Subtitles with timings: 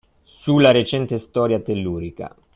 [0.23, 2.35] Su la recente storia tellurica.